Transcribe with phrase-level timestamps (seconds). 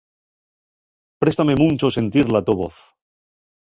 [1.25, 2.85] Préstame muncho sentir la to voz.